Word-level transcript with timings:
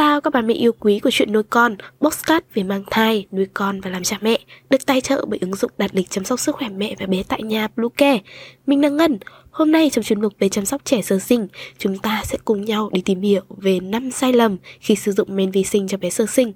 chào 0.00 0.20
các 0.20 0.32
bà 0.32 0.40
mẹ 0.40 0.54
yêu 0.54 0.72
quý 0.80 1.00
của 1.00 1.10
chuyện 1.10 1.32
nuôi 1.32 1.42
con, 1.42 1.76
Boxcat 2.00 2.54
về 2.54 2.62
mang 2.62 2.82
thai, 2.90 3.26
nuôi 3.32 3.46
con 3.54 3.80
và 3.80 3.90
làm 3.90 4.02
cha 4.02 4.18
mẹ, 4.20 4.38
được 4.70 4.86
tài 4.86 5.00
trợ 5.00 5.24
bởi 5.28 5.38
ứng 5.42 5.54
dụng 5.54 5.70
đặt 5.78 5.90
lịch 5.94 6.10
chăm 6.10 6.24
sóc 6.24 6.40
sức 6.40 6.54
khỏe 6.54 6.68
mẹ 6.68 6.94
và 6.98 7.06
bé 7.06 7.22
tại 7.28 7.42
nhà 7.42 7.68
Bluecare. 7.76 8.20
Mình 8.66 8.82
là 8.82 8.88
Ngân, 8.88 9.18
Hôm 9.50 9.72
nay 9.72 9.90
trong 9.90 10.04
chuyên 10.04 10.20
mục 10.20 10.32
về 10.38 10.48
chăm 10.48 10.64
sóc 10.64 10.80
trẻ 10.84 11.02
sơ 11.02 11.18
sinh, 11.18 11.48
chúng 11.78 11.98
ta 11.98 12.22
sẽ 12.24 12.38
cùng 12.44 12.64
nhau 12.64 12.90
đi 12.92 13.00
tìm 13.04 13.20
hiểu 13.20 13.42
về 13.48 13.80
5 13.80 14.10
sai 14.10 14.32
lầm 14.32 14.56
khi 14.80 14.96
sử 14.96 15.12
dụng 15.12 15.36
men 15.36 15.50
vi 15.50 15.64
sinh 15.64 15.88
cho 15.88 15.98
bé 15.98 16.10
sơ 16.10 16.26
sinh. 16.26 16.52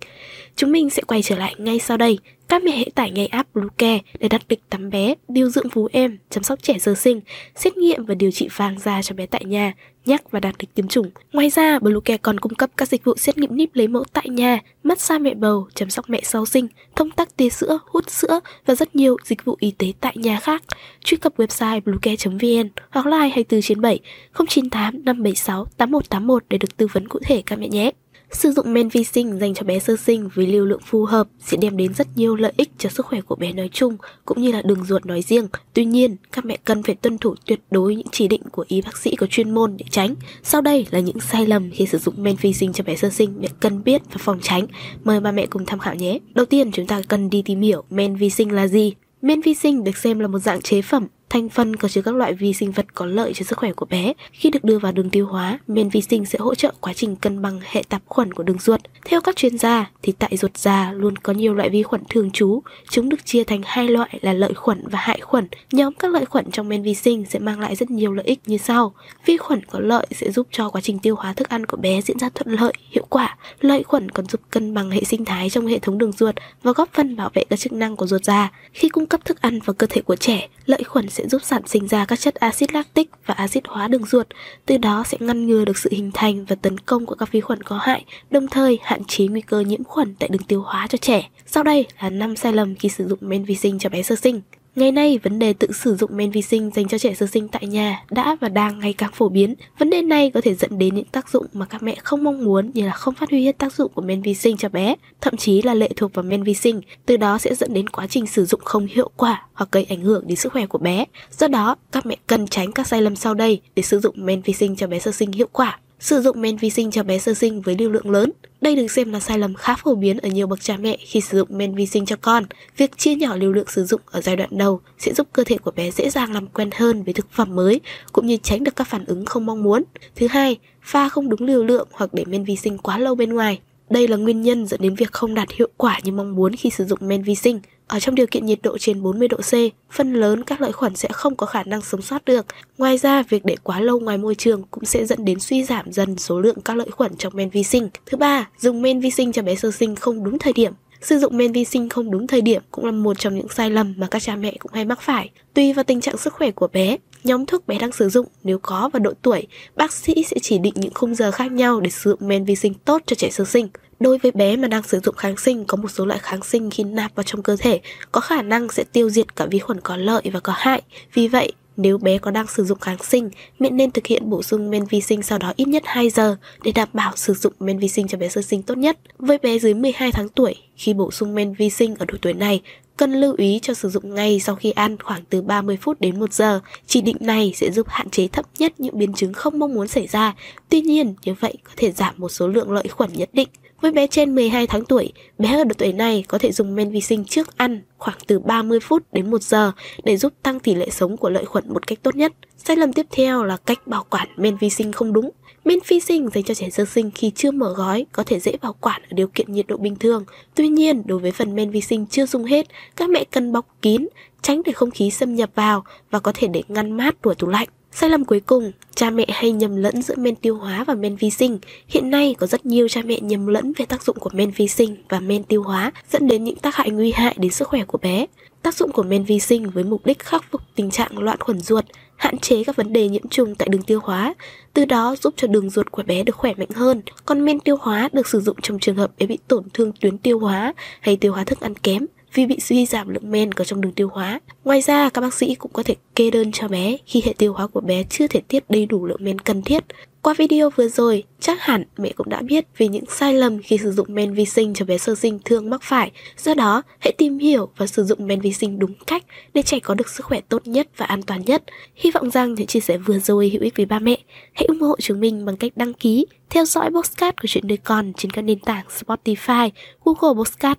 Chúng 0.56 0.72
mình 0.72 0.90
sẽ 0.90 1.02
quay 1.02 1.22
trở 1.22 1.36
lại 1.36 1.54
ngay 1.58 1.78
sau 1.78 1.96
đây. 1.96 2.18
Các 2.48 2.62
mẹ 2.64 2.70
hãy 2.70 2.90
tải 2.94 3.10
ngay 3.10 3.26
app 3.26 3.54
Bluecare 3.54 4.00
để 4.18 4.28
đặt 4.28 4.42
lịch 4.48 4.60
tắm 4.70 4.90
bé, 4.90 5.14
điều 5.28 5.48
dưỡng 5.48 5.68
vú 5.68 5.88
em, 5.92 6.18
chăm 6.30 6.42
sóc 6.42 6.62
trẻ 6.62 6.78
sơ 6.78 6.94
sinh, 6.94 7.20
xét 7.54 7.76
nghiệm 7.76 8.04
và 8.04 8.14
điều 8.14 8.30
trị 8.30 8.48
vàng 8.56 8.78
da 8.78 9.02
cho 9.02 9.14
bé 9.14 9.26
tại 9.26 9.44
nhà, 9.44 9.72
nhắc 10.06 10.30
và 10.30 10.40
đặt 10.40 10.54
lịch 10.58 10.74
tiêm 10.74 10.88
chủng. 10.88 11.10
Ngoài 11.32 11.50
ra, 11.50 11.78
Bluecare 11.78 12.18
còn 12.18 12.40
cung 12.40 12.54
cấp 12.54 12.70
các 12.76 12.88
dịch 12.88 13.04
vụ 13.04 13.14
xét 13.16 13.38
nghiệm 13.38 13.56
níp 13.56 13.74
lấy 13.74 13.88
mẫu 13.88 14.04
tại 14.12 14.28
nhà, 14.28 14.60
massage 14.82 15.18
mẹ 15.18 15.34
bầu, 15.34 15.68
chăm 15.74 15.90
sóc 15.90 16.04
mẹ 16.10 16.20
sau 16.24 16.46
sinh, 16.46 16.66
thông 16.96 17.10
tắc 17.10 17.36
tia 17.36 17.48
sữa, 17.48 17.78
hút 17.86 18.10
sữa 18.10 18.40
và 18.66 18.74
rất 18.74 18.96
nhiều 18.96 19.16
dịch 19.24 19.44
vụ 19.44 19.56
y 19.60 19.70
tế 19.70 19.92
tại 20.00 20.16
nhà 20.16 20.40
khác. 20.40 20.62
Truy 21.04 21.16
cập 21.16 21.36
website 21.36 21.80
bluecare.vn 21.80 22.68
hoặc 22.90 23.06
like 23.06 23.18
24 23.18 23.62
trên 23.62 23.80
7 23.80 24.00
098 24.48 25.04
576 25.04 25.64
8181 25.76 26.44
để 26.48 26.58
được 26.58 26.76
tư 26.76 26.86
vấn 26.92 27.08
cụ 27.08 27.18
thể 27.24 27.42
các 27.46 27.58
mẹ 27.58 27.68
nhé. 27.68 27.90
Sử 28.32 28.52
dụng 28.52 28.72
men 28.72 28.88
vi 28.88 29.04
sinh 29.04 29.38
dành 29.38 29.54
cho 29.54 29.62
bé 29.62 29.78
sơ 29.78 29.96
sinh 29.96 30.28
với 30.34 30.46
lưu 30.46 30.66
lượng 30.66 30.80
phù 30.86 31.04
hợp 31.04 31.28
sẽ 31.46 31.56
đem 31.56 31.76
đến 31.76 31.94
rất 31.94 32.06
nhiều 32.16 32.36
lợi 32.36 32.52
ích 32.56 32.70
cho 32.78 32.88
sức 32.88 33.06
khỏe 33.06 33.20
của 33.20 33.36
bé 33.36 33.52
nói 33.52 33.70
chung 33.72 33.96
cũng 34.24 34.42
như 34.42 34.52
là 34.52 34.62
đường 34.62 34.84
ruột 34.84 35.06
nói 35.06 35.22
riêng. 35.22 35.48
Tuy 35.72 35.84
nhiên, 35.84 36.16
các 36.32 36.44
mẹ 36.44 36.56
cần 36.64 36.82
phải 36.82 36.94
tuân 36.94 37.18
thủ 37.18 37.34
tuyệt 37.46 37.60
đối 37.70 37.94
những 37.96 38.06
chỉ 38.12 38.28
định 38.28 38.42
của 38.52 38.64
y 38.68 38.80
bác 38.80 38.98
sĩ 38.98 39.16
có 39.16 39.26
chuyên 39.26 39.50
môn 39.50 39.76
để 39.76 39.84
tránh. 39.90 40.14
Sau 40.42 40.60
đây 40.60 40.86
là 40.90 41.00
những 41.00 41.20
sai 41.20 41.46
lầm 41.46 41.70
khi 41.70 41.86
sử 41.86 41.98
dụng 41.98 42.14
men 42.18 42.36
vi 42.36 42.52
sinh 42.52 42.72
cho 42.72 42.84
bé 42.84 42.96
sơ 42.96 43.10
sinh 43.10 43.34
mẹ 43.40 43.48
cần 43.60 43.84
biết 43.84 44.02
và 44.12 44.16
phòng 44.18 44.38
tránh. 44.42 44.66
Mời 45.04 45.20
ba 45.20 45.32
mẹ 45.32 45.46
cùng 45.46 45.66
tham 45.66 45.78
khảo 45.78 45.94
nhé. 45.94 46.18
Đầu 46.34 46.46
tiên 46.46 46.72
chúng 46.72 46.86
ta 46.86 47.00
cần 47.08 47.30
đi 47.30 47.42
tìm 47.42 47.60
hiểu 47.60 47.84
men 47.90 48.16
vi 48.16 48.30
sinh 48.30 48.52
là 48.52 48.66
gì. 48.66 48.92
Men 49.22 49.40
vi 49.40 49.54
sinh 49.54 49.84
được 49.84 49.96
xem 49.96 50.18
là 50.18 50.28
một 50.28 50.38
dạng 50.38 50.62
chế 50.62 50.82
phẩm 50.82 51.06
Thành 51.34 51.48
phần 51.48 51.76
có 51.76 51.88
chứa 51.88 52.02
các 52.02 52.14
loại 52.14 52.34
vi 52.34 52.52
sinh 52.52 52.72
vật 52.72 52.94
có 52.94 53.06
lợi 53.06 53.32
cho 53.34 53.44
sức 53.44 53.58
khỏe 53.58 53.72
của 53.72 53.86
bé. 53.86 54.12
Khi 54.32 54.50
được 54.50 54.64
đưa 54.64 54.78
vào 54.78 54.92
đường 54.92 55.10
tiêu 55.10 55.26
hóa, 55.26 55.58
men 55.66 55.88
vi 55.88 56.00
sinh 56.00 56.26
sẽ 56.26 56.38
hỗ 56.38 56.54
trợ 56.54 56.72
quá 56.80 56.92
trình 56.94 57.16
cân 57.16 57.42
bằng 57.42 57.60
hệ 57.64 57.82
tạp 57.88 58.02
khuẩn 58.06 58.32
của 58.32 58.42
đường 58.42 58.58
ruột. 58.58 58.80
Theo 59.04 59.20
các 59.20 59.36
chuyên 59.36 59.58
gia, 59.58 59.90
thì 60.02 60.12
tại 60.18 60.36
ruột 60.36 60.56
già 60.56 60.92
luôn 60.92 61.18
có 61.18 61.32
nhiều 61.32 61.54
loại 61.54 61.70
vi 61.70 61.82
khuẩn 61.82 62.02
thường 62.08 62.30
trú. 62.30 62.62
Chúng 62.90 63.08
được 63.08 63.24
chia 63.24 63.44
thành 63.44 63.60
hai 63.64 63.88
loại 63.88 64.18
là 64.22 64.32
lợi 64.32 64.54
khuẩn 64.54 64.88
và 64.88 64.98
hại 64.98 65.20
khuẩn. 65.20 65.48
Nhóm 65.72 65.94
các 65.94 66.10
lợi 66.10 66.24
khuẩn 66.24 66.50
trong 66.50 66.68
men 66.68 66.82
vi 66.82 66.94
sinh 66.94 67.24
sẽ 67.30 67.38
mang 67.38 67.60
lại 67.60 67.76
rất 67.76 67.90
nhiều 67.90 68.12
lợi 68.12 68.26
ích 68.26 68.40
như 68.46 68.56
sau. 68.56 68.94
Vi 69.26 69.36
khuẩn 69.36 69.64
có 69.64 69.80
lợi 69.80 70.06
sẽ 70.10 70.30
giúp 70.30 70.46
cho 70.50 70.70
quá 70.70 70.80
trình 70.80 70.98
tiêu 70.98 71.16
hóa 71.16 71.32
thức 71.32 71.48
ăn 71.48 71.66
của 71.66 71.76
bé 71.76 72.00
diễn 72.00 72.18
ra 72.18 72.28
thuận 72.34 72.56
lợi, 72.60 72.72
hiệu 72.90 73.06
quả. 73.08 73.36
Lợi 73.60 73.82
khuẩn 73.82 74.10
còn 74.10 74.26
giúp 74.26 74.40
cân 74.50 74.74
bằng 74.74 74.90
hệ 74.90 75.04
sinh 75.04 75.24
thái 75.24 75.50
trong 75.50 75.66
hệ 75.66 75.78
thống 75.78 75.98
đường 75.98 76.12
ruột 76.12 76.34
và 76.62 76.72
góp 76.72 76.88
phần 76.92 77.16
bảo 77.16 77.30
vệ 77.34 77.44
các 77.50 77.58
chức 77.58 77.72
năng 77.72 77.96
của 77.96 78.06
ruột 78.06 78.24
già. 78.24 78.52
Khi 78.72 78.88
cung 78.88 79.06
cấp 79.06 79.24
thức 79.24 79.40
ăn 79.40 79.58
vào 79.64 79.74
cơ 79.74 79.86
thể 79.90 80.02
của 80.02 80.16
trẻ, 80.16 80.48
lợi 80.66 80.84
khuẩn 80.84 81.10
sẽ 81.10 81.23
giúp 81.28 81.42
sản 81.44 81.62
sinh 81.66 81.88
ra 81.88 82.04
các 82.04 82.20
chất 82.20 82.34
axit 82.34 82.72
lactic 82.72 83.10
và 83.26 83.34
axit 83.34 83.66
hóa 83.68 83.88
đường 83.88 84.06
ruột, 84.06 84.26
từ 84.66 84.78
đó 84.78 85.04
sẽ 85.06 85.18
ngăn 85.20 85.46
ngừa 85.46 85.64
được 85.64 85.78
sự 85.78 85.90
hình 85.92 86.10
thành 86.14 86.44
và 86.44 86.56
tấn 86.56 86.78
công 86.78 87.06
của 87.06 87.14
các 87.14 87.32
vi 87.32 87.40
khuẩn 87.40 87.62
có 87.62 87.78
hại, 87.78 88.04
đồng 88.30 88.48
thời 88.48 88.78
hạn 88.82 89.04
chế 89.04 89.26
nguy 89.26 89.40
cơ 89.40 89.60
nhiễm 89.60 89.84
khuẩn 89.84 90.14
tại 90.14 90.28
đường 90.28 90.42
tiêu 90.42 90.62
hóa 90.62 90.86
cho 90.86 90.98
trẻ. 90.98 91.30
Sau 91.46 91.62
đây 91.62 91.86
là 92.00 92.10
5 92.10 92.36
sai 92.36 92.52
lầm 92.52 92.74
khi 92.74 92.88
sử 92.88 93.08
dụng 93.08 93.18
men 93.20 93.44
vi 93.44 93.54
sinh 93.54 93.78
cho 93.78 93.88
bé 93.88 94.02
sơ 94.02 94.16
sinh. 94.16 94.40
Ngày 94.76 94.92
nay, 94.92 95.18
vấn 95.22 95.38
đề 95.38 95.52
tự 95.52 95.72
sử 95.72 95.96
dụng 95.96 96.10
men 96.16 96.30
vi 96.30 96.42
sinh 96.42 96.70
dành 96.74 96.88
cho 96.88 96.98
trẻ 96.98 97.14
sơ 97.14 97.26
sinh 97.26 97.48
tại 97.48 97.66
nhà 97.66 98.04
đã 98.10 98.36
và 98.40 98.48
đang 98.48 98.78
ngày 98.78 98.92
càng 98.92 99.10
phổ 99.14 99.28
biến. 99.28 99.54
Vấn 99.78 99.90
đề 99.90 100.02
này 100.02 100.30
có 100.30 100.40
thể 100.40 100.54
dẫn 100.54 100.78
đến 100.78 100.94
những 100.94 101.04
tác 101.04 101.28
dụng 101.28 101.46
mà 101.52 101.66
các 101.66 101.82
mẹ 101.82 101.96
không 102.04 102.24
mong 102.24 102.44
muốn 102.44 102.70
như 102.74 102.86
là 102.86 102.92
không 102.92 103.14
phát 103.14 103.30
huy 103.30 103.44
hết 103.44 103.58
tác 103.58 103.72
dụng 103.74 103.92
của 103.94 104.02
men 104.02 104.22
vi 104.22 104.34
sinh 104.34 104.56
cho 104.56 104.68
bé, 104.68 104.94
thậm 105.20 105.36
chí 105.36 105.62
là 105.62 105.74
lệ 105.74 105.90
thuộc 105.96 106.14
vào 106.14 106.22
men 106.22 106.42
vi 106.42 106.54
sinh, 106.54 106.80
từ 107.06 107.16
đó 107.16 107.38
sẽ 107.38 107.54
dẫn 107.54 107.74
đến 107.74 107.88
quá 107.88 108.06
trình 108.06 108.26
sử 108.26 108.44
dụng 108.44 108.60
không 108.64 108.86
hiệu 108.86 109.10
quả 109.16 109.46
hoặc 109.52 109.68
gây 109.72 109.84
ảnh 109.84 110.00
hưởng 110.00 110.26
đến 110.26 110.36
sức 110.36 110.52
khỏe 110.52 110.66
của 110.66 110.78
bé. 110.78 111.04
Do 111.38 111.48
đó, 111.48 111.76
các 111.92 112.06
mẹ 112.06 112.16
cần 112.26 112.46
tránh 112.46 112.72
các 112.72 112.86
sai 112.86 113.02
lầm 113.02 113.16
sau 113.16 113.34
đây 113.34 113.60
để 113.76 113.82
sử 113.82 114.00
dụng 114.00 114.14
men 114.18 114.42
vi 114.42 114.52
sinh 114.52 114.76
cho 114.76 114.86
bé 114.86 114.98
sơ 114.98 115.12
sinh 115.12 115.32
hiệu 115.32 115.48
quả. 115.52 115.78
Sử 116.04 116.20
dụng 116.20 116.40
men 116.40 116.56
vi 116.56 116.70
sinh 116.70 116.90
cho 116.90 117.02
bé 117.02 117.18
sơ 117.18 117.34
sinh 117.34 117.60
với 117.60 117.76
lưu 117.78 117.90
lượng 117.90 118.10
lớn. 118.10 118.32
Đây 118.60 118.76
được 118.76 118.90
xem 118.90 119.12
là 119.12 119.20
sai 119.20 119.38
lầm 119.38 119.54
khá 119.54 119.74
phổ 119.76 119.94
biến 119.94 120.18
ở 120.18 120.28
nhiều 120.28 120.46
bậc 120.46 120.60
cha 120.60 120.76
mẹ 120.76 120.96
khi 121.00 121.20
sử 121.20 121.38
dụng 121.38 121.48
men 121.50 121.74
vi 121.74 121.86
sinh 121.86 122.06
cho 122.06 122.16
con. 122.16 122.44
Việc 122.76 122.98
chia 122.98 123.14
nhỏ 123.14 123.36
lưu 123.36 123.52
lượng 123.52 123.68
sử 123.68 123.84
dụng 123.84 124.00
ở 124.06 124.20
giai 124.20 124.36
đoạn 124.36 124.50
đầu 124.52 124.80
sẽ 124.98 125.14
giúp 125.14 125.28
cơ 125.32 125.44
thể 125.44 125.58
của 125.58 125.70
bé 125.70 125.90
dễ 125.90 126.10
dàng 126.10 126.32
làm 126.32 126.46
quen 126.46 126.70
hơn 126.74 127.02
với 127.02 127.14
thực 127.14 127.32
phẩm 127.32 127.54
mới, 127.54 127.80
cũng 128.12 128.26
như 128.26 128.36
tránh 128.42 128.64
được 128.64 128.76
các 128.76 128.88
phản 128.88 129.04
ứng 129.04 129.24
không 129.24 129.46
mong 129.46 129.62
muốn. 129.62 129.82
Thứ 130.16 130.26
hai, 130.26 130.56
pha 130.82 131.08
không 131.08 131.28
đúng 131.28 131.42
liều 131.42 131.64
lượng 131.64 131.88
hoặc 131.92 132.14
để 132.14 132.24
men 132.26 132.44
vi 132.44 132.56
sinh 132.56 132.78
quá 132.78 132.98
lâu 132.98 133.14
bên 133.14 133.32
ngoài. 133.32 133.60
Đây 133.90 134.08
là 134.08 134.16
nguyên 134.16 134.42
nhân 134.42 134.66
dẫn 134.66 134.80
đến 134.82 134.94
việc 134.94 135.12
không 135.12 135.34
đạt 135.34 135.48
hiệu 135.52 135.68
quả 135.76 136.00
như 136.04 136.12
mong 136.12 136.34
muốn 136.34 136.56
khi 136.56 136.70
sử 136.70 136.84
dụng 136.84 136.98
men 137.02 137.22
vi 137.22 137.34
sinh. 137.34 137.60
Ở 137.86 138.00
trong 138.00 138.14
điều 138.14 138.26
kiện 138.26 138.46
nhiệt 138.46 138.58
độ 138.62 138.78
trên 138.78 139.02
40 139.02 139.28
độ 139.28 139.36
C, 139.36 139.52
phần 139.90 140.12
lớn 140.12 140.44
các 140.44 140.60
lợi 140.60 140.72
khuẩn 140.72 140.96
sẽ 140.96 141.08
không 141.12 141.36
có 141.36 141.46
khả 141.46 141.62
năng 141.62 141.80
sống 141.80 142.02
sót 142.02 142.24
được. 142.24 142.46
Ngoài 142.78 142.98
ra, 142.98 143.22
việc 143.22 143.44
để 143.44 143.56
quá 143.62 143.80
lâu 143.80 144.00
ngoài 144.00 144.18
môi 144.18 144.34
trường 144.34 144.62
cũng 144.70 144.84
sẽ 144.84 145.06
dẫn 145.06 145.24
đến 145.24 145.40
suy 145.40 145.64
giảm 145.64 145.92
dần 145.92 146.18
số 146.18 146.40
lượng 146.40 146.60
các 146.64 146.76
lợi 146.76 146.90
khuẩn 146.90 147.16
trong 147.16 147.32
men 147.36 147.50
vi 147.50 147.64
sinh. 147.64 147.88
Thứ 148.06 148.16
ba, 148.16 148.48
dùng 148.58 148.82
men 148.82 149.00
vi 149.00 149.10
sinh 149.10 149.32
cho 149.32 149.42
bé 149.42 149.54
sơ 149.54 149.70
sinh 149.70 149.96
không 149.96 150.24
đúng 150.24 150.38
thời 150.38 150.52
điểm. 150.52 150.72
Sử 151.00 151.18
dụng 151.18 151.36
men 151.36 151.52
vi 151.52 151.64
sinh 151.64 151.88
không 151.88 152.10
đúng 152.10 152.26
thời 152.26 152.40
điểm 152.40 152.62
cũng 152.70 152.84
là 152.84 152.92
một 152.92 153.18
trong 153.18 153.34
những 153.34 153.48
sai 153.48 153.70
lầm 153.70 153.94
mà 153.96 154.06
các 154.10 154.22
cha 154.22 154.36
mẹ 154.36 154.56
cũng 154.58 154.72
hay 154.74 154.84
mắc 154.84 155.00
phải. 155.02 155.30
Tùy 155.54 155.72
vào 155.72 155.84
tình 155.84 156.00
trạng 156.00 156.16
sức 156.16 156.34
khỏe 156.34 156.50
của 156.50 156.68
bé, 156.68 156.96
nhóm 157.24 157.46
thuốc 157.46 157.66
bé 157.66 157.78
đang 157.78 157.92
sử 157.92 158.08
dụng 158.08 158.26
nếu 158.42 158.58
có 158.58 158.90
và 158.92 158.98
độ 158.98 159.12
tuổi, 159.22 159.46
bác 159.76 159.92
sĩ 159.92 160.14
sẽ 160.26 160.36
chỉ 160.42 160.58
định 160.58 160.74
những 160.76 160.94
khung 160.94 161.14
giờ 161.14 161.30
khác 161.30 161.52
nhau 161.52 161.80
để 161.80 161.90
sử 161.90 162.10
dụng 162.10 162.28
men 162.28 162.44
vi 162.44 162.56
sinh 162.56 162.74
tốt 162.74 163.02
cho 163.06 163.14
trẻ 163.14 163.30
sơ 163.30 163.44
sinh. 163.44 163.68
Đối 164.00 164.18
với 164.18 164.32
bé 164.32 164.56
mà 164.56 164.68
đang 164.68 164.82
sử 164.82 165.00
dụng 165.00 165.14
kháng 165.16 165.36
sinh, 165.36 165.64
có 165.64 165.76
một 165.76 165.88
số 165.88 166.06
loại 166.06 166.20
kháng 166.22 166.42
sinh 166.42 166.70
khi 166.70 166.84
nạp 166.84 167.14
vào 167.14 167.24
trong 167.24 167.42
cơ 167.42 167.56
thể 167.56 167.80
có 168.12 168.20
khả 168.20 168.42
năng 168.42 168.68
sẽ 168.68 168.84
tiêu 168.92 169.10
diệt 169.10 169.36
cả 169.36 169.46
vi 169.46 169.58
khuẩn 169.58 169.80
có 169.80 169.96
lợi 169.96 170.22
và 170.32 170.40
có 170.40 170.52
hại. 170.56 170.82
Vì 171.14 171.28
vậy, 171.28 171.52
nếu 171.76 171.98
bé 171.98 172.18
có 172.18 172.30
đang 172.30 172.46
sử 172.46 172.64
dụng 172.64 172.78
kháng 172.78 173.02
sinh, 173.02 173.30
mẹ 173.58 173.70
nên 173.70 173.90
thực 173.90 174.06
hiện 174.06 174.30
bổ 174.30 174.42
sung 174.42 174.70
men 174.70 174.84
vi 174.84 175.00
sinh 175.00 175.22
sau 175.22 175.38
đó 175.38 175.52
ít 175.56 175.68
nhất 175.68 175.82
2 175.86 176.10
giờ 176.10 176.36
để 176.62 176.72
đảm 176.72 176.88
bảo 176.92 177.12
sử 177.16 177.34
dụng 177.34 177.52
men 177.60 177.78
vi 177.78 177.88
sinh 177.88 178.08
cho 178.08 178.18
bé 178.18 178.28
sơ 178.28 178.42
sinh 178.42 178.62
tốt 178.62 178.78
nhất. 178.78 178.98
Với 179.18 179.38
bé 179.38 179.58
dưới 179.58 179.74
12 179.74 180.12
tháng 180.12 180.28
tuổi, 180.28 180.54
khi 180.76 180.94
bổ 180.94 181.10
sung 181.10 181.34
men 181.34 181.54
vi 181.54 181.70
sinh 181.70 181.94
ở 181.94 182.04
độ 182.06 182.14
tuổi 182.22 182.32
này, 182.32 182.60
cần 182.96 183.12
lưu 183.12 183.34
ý 183.38 183.58
cho 183.62 183.74
sử 183.74 183.88
dụng 183.88 184.14
ngay 184.14 184.40
sau 184.40 184.54
khi 184.54 184.70
ăn 184.70 184.96
khoảng 184.98 185.24
từ 185.30 185.42
30 185.42 185.78
phút 185.80 186.00
đến 186.00 186.20
1 186.20 186.32
giờ. 186.32 186.60
Chỉ 186.86 187.00
định 187.00 187.16
này 187.20 187.52
sẽ 187.56 187.70
giúp 187.70 187.86
hạn 187.90 188.10
chế 188.10 188.28
thấp 188.28 188.46
nhất 188.58 188.80
những 188.80 188.98
biến 188.98 189.14
chứng 189.14 189.32
không 189.32 189.58
mong 189.58 189.74
muốn 189.74 189.88
xảy 189.88 190.06
ra. 190.06 190.34
Tuy 190.68 190.80
nhiên, 190.80 191.14
như 191.24 191.34
vậy 191.40 191.54
có 191.64 191.70
thể 191.76 191.90
giảm 191.90 192.14
một 192.16 192.28
số 192.28 192.48
lượng 192.48 192.72
lợi 192.72 192.88
khuẩn 192.88 193.12
nhất 193.12 193.30
định. 193.32 193.48
Với 193.80 193.92
bé 193.92 194.06
trên 194.06 194.34
12 194.34 194.66
tháng 194.66 194.84
tuổi, 194.84 195.12
bé 195.38 195.56
ở 195.56 195.64
độ 195.64 195.74
tuổi 195.78 195.92
này 195.92 196.24
có 196.28 196.38
thể 196.38 196.52
dùng 196.52 196.74
men 196.74 196.90
vi 196.90 197.00
sinh 197.00 197.24
trước 197.24 197.56
ăn 197.56 197.82
khoảng 197.98 198.18
từ 198.26 198.38
30 198.38 198.80
phút 198.80 199.02
đến 199.12 199.30
1 199.30 199.42
giờ 199.42 199.72
để 200.04 200.16
giúp 200.16 200.32
tăng 200.42 200.60
tỷ 200.60 200.74
lệ 200.74 200.90
sống 200.90 201.16
của 201.16 201.30
lợi 201.30 201.44
khuẩn 201.44 201.64
một 201.68 201.86
cách 201.86 201.98
tốt 202.02 202.16
nhất. 202.16 202.32
Sai 202.56 202.76
lầm 202.76 202.92
tiếp 202.92 203.06
theo 203.10 203.44
là 203.44 203.56
cách 203.56 203.86
bảo 203.86 204.06
quản 204.10 204.28
men 204.36 204.56
vi 204.56 204.70
sinh 204.70 204.92
không 204.92 205.12
đúng. 205.12 205.30
Men 205.64 205.78
vi 205.88 206.00
sinh 206.00 206.28
dành 206.34 206.44
cho 206.44 206.54
trẻ 206.54 206.70
sơ 206.70 206.84
sinh 206.84 207.10
khi 207.14 207.30
chưa 207.30 207.50
mở 207.50 207.74
gói 207.76 208.06
có 208.12 208.22
thể 208.22 208.40
dễ 208.40 208.52
bảo 208.62 208.72
quản 208.80 209.02
ở 209.02 209.08
điều 209.10 209.28
kiện 209.28 209.52
nhiệt 209.52 209.66
độ 209.66 209.76
bình 209.76 209.96
thường. 209.96 210.24
Tuy 210.54 210.68
nhiên, 210.68 211.02
đối 211.06 211.18
với 211.18 211.32
phần 211.32 211.54
men 211.54 211.70
vi 211.70 211.80
sinh 211.80 212.06
chưa 212.06 212.26
dùng 212.26 212.44
hết, 212.44 212.66
các 212.96 213.10
mẹ 213.10 213.24
cần 213.24 213.52
bọc 213.52 213.66
kín, 213.82 214.08
tránh 214.42 214.62
để 214.64 214.72
không 214.72 214.90
khí 214.90 215.10
xâm 215.10 215.34
nhập 215.34 215.50
vào 215.54 215.84
và 216.10 216.18
có 216.18 216.32
thể 216.34 216.48
để 216.48 216.62
ngăn 216.68 216.92
mát 216.92 217.22
của 217.22 217.34
tủ 217.34 217.48
lạnh. 217.48 217.68
Sai 217.96 218.10
lầm 218.10 218.24
cuối 218.24 218.40
cùng, 218.40 218.72
cha 218.94 219.10
mẹ 219.10 219.26
hay 219.28 219.52
nhầm 219.52 219.76
lẫn 219.76 220.02
giữa 220.02 220.14
men 220.16 220.36
tiêu 220.36 220.56
hóa 220.56 220.84
và 220.84 220.94
men 220.94 221.16
vi 221.16 221.30
sinh. 221.30 221.58
Hiện 221.88 222.10
nay 222.10 222.34
có 222.38 222.46
rất 222.46 222.66
nhiều 222.66 222.88
cha 222.88 223.00
mẹ 223.04 223.20
nhầm 223.20 223.46
lẫn 223.46 223.72
về 223.76 223.84
tác 223.84 224.02
dụng 224.02 224.16
của 224.20 224.30
men 224.32 224.50
vi 224.50 224.68
sinh 224.68 224.96
và 225.08 225.20
men 225.20 225.42
tiêu 225.42 225.62
hóa, 225.62 225.92
dẫn 226.12 226.28
đến 226.28 226.44
những 226.44 226.56
tác 226.56 226.74
hại 226.74 226.90
nguy 226.90 227.12
hại 227.12 227.34
đến 227.38 227.50
sức 227.50 227.68
khỏe 227.68 227.84
của 227.84 227.98
bé. 227.98 228.26
Tác 228.62 228.74
dụng 228.74 228.92
của 228.92 229.02
men 229.02 229.24
vi 229.24 229.40
sinh 229.40 229.70
với 229.70 229.84
mục 229.84 230.06
đích 230.06 230.18
khắc 230.18 230.44
phục 230.50 230.60
tình 230.74 230.90
trạng 230.90 231.18
loạn 231.18 231.38
khuẩn 231.40 231.60
ruột, 231.60 231.84
hạn 232.16 232.38
chế 232.38 232.64
các 232.64 232.76
vấn 232.76 232.92
đề 232.92 233.08
nhiễm 233.08 233.28
trùng 233.28 233.54
tại 233.54 233.68
đường 233.68 233.82
tiêu 233.82 234.00
hóa, 234.02 234.34
từ 234.74 234.84
đó 234.84 235.16
giúp 235.22 235.34
cho 235.36 235.48
đường 235.48 235.70
ruột 235.70 235.90
của 235.90 236.02
bé 236.02 236.22
được 236.22 236.36
khỏe 236.36 236.54
mạnh 236.56 236.70
hơn. 236.74 237.02
Còn 237.24 237.44
men 237.44 237.60
tiêu 237.60 237.76
hóa 237.80 238.08
được 238.12 238.28
sử 238.28 238.40
dụng 238.40 238.56
trong 238.62 238.78
trường 238.78 238.96
hợp 238.96 239.10
bé 239.18 239.26
bị 239.26 239.38
tổn 239.48 239.64
thương 239.74 239.92
tuyến 240.00 240.18
tiêu 240.18 240.38
hóa 240.38 240.72
hay 241.00 241.16
tiêu 241.16 241.32
hóa 241.32 241.44
thức 241.44 241.60
ăn 241.60 241.74
kém 241.74 242.06
vì 242.34 242.46
bị 242.46 242.60
suy 242.60 242.86
giảm 242.86 243.08
lượng 243.08 243.30
men 243.30 243.52
có 243.52 243.64
trong 243.64 243.80
đường 243.80 243.92
tiêu 243.92 244.08
hóa. 244.12 244.40
Ngoài 244.64 244.80
ra, 244.80 245.10
các 245.10 245.20
bác 245.20 245.34
sĩ 245.34 245.54
cũng 245.54 245.72
có 245.72 245.82
thể 245.82 245.94
kê 246.14 246.30
đơn 246.30 246.52
cho 246.52 246.68
bé 246.68 246.96
khi 247.06 247.22
hệ 247.24 247.34
tiêu 247.38 247.52
hóa 247.52 247.66
của 247.66 247.80
bé 247.80 248.02
chưa 248.02 248.26
thể 248.26 248.40
tiết 248.48 248.70
đầy 248.70 248.86
đủ 248.86 249.06
lượng 249.06 249.24
men 249.24 249.38
cần 249.38 249.62
thiết. 249.62 249.84
Qua 250.22 250.34
video 250.34 250.70
vừa 250.70 250.88
rồi, 250.88 251.24
chắc 251.40 251.60
hẳn 251.60 251.84
mẹ 251.96 252.12
cũng 252.16 252.28
đã 252.28 252.42
biết 252.42 252.64
về 252.78 252.88
những 252.88 253.04
sai 253.08 253.34
lầm 253.34 253.62
khi 253.62 253.78
sử 253.78 253.92
dụng 253.92 254.06
men 254.10 254.34
vi 254.34 254.44
sinh 254.44 254.74
cho 254.74 254.84
bé 254.84 254.98
sơ 254.98 255.14
sinh 255.14 255.38
thường 255.44 255.70
mắc 255.70 255.82
phải. 255.82 256.10
Do 256.36 256.54
đó, 256.54 256.82
hãy 256.98 257.12
tìm 257.12 257.38
hiểu 257.38 257.68
và 257.76 257.86
sử 257.86 258.04
dụng 258.04 258.26
men 258.26 258.40
vi 258.40 258.52
sinh 258.52 258.78
đúng 258.78 258.94
cách 259.06 259.22
để 259.54 259.62
trẻ 259.62 259.78
có 259.78 259.94
được 259.94 260.08
sức 260.08 260.26
khỏe 260.26 260.40
tốt 260.48 260.66
nhất 260.66 260.88
và 260.96 261.06
an 261.06 261.22
toàn 261.22 261.42
nhất. 261.46 261.62
Hy 261.94 262.10
vọng 262.10 262.30
rằng 262.30 262.54
những 262.54 262.66
chia 262.66 262.80
sẻ 262.80 262.98
vừa 262.98 263.18
rồi 263.18 263.48
hữu 263.48 263.62
ích 263.62 263.76
với 263.76 263.86
ba 263.86 263.98
mẹ. 263.98 264.16
Hãy 264.52 264.64
ủng 264.68 264.80
hộ 264.80 264.96
chúng 265.00 265.20
mình 265.20 265.44
bằng 265.44 265.56
cách 265.56 265.72
đăng 265.76 265.94
ký, 265.94 266.26
theo 266.50 266.64
dõi 266.64 266.90
podcast 266.90 267.34
của 267.42 267.48
chuyện 267.48 267.68
nuôi 267.68 267.78
con 267.84 268.12
trên 268.16 268.30
các 268.30 268.42
nền 268.42 268.58
tảng 268.58 268.84
Spotify, 269.00 269.70
Google 270.04 270.44
Podcast, 270.44 270.78